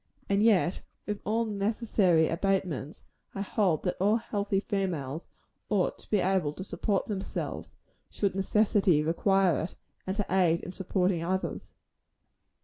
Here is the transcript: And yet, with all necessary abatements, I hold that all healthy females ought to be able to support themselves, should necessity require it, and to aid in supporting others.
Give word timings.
And 0.27 0.41
yet, 0.41 0.81
with 1.05 1.19
all 1.25 1.45
necessary 1.45 2.27
abatements, 2.27 3.03
I 3.35 3.41
hold 3.41 3.83
that 3.83 3.97
all 3.99 4.15
healthy 4.15 4.59
females 4.59 5.27
ought 5.69 5.99
to 5.99 6.09
be 6.09 6.17
able 6.17 6.53
to 6.53 6.63
support 6.63 7.05
themselves, 7.05 7.75
should 8.09 8.33
necessity 8.33 9.03
require 9.03 9.59
it, 9.59 9.75
and 10.07 10.17
to 10.17 10.25
aid 10.27 10.61
in 10.61 10.71
supporting 10.71 11.23
others. 11.23 11.73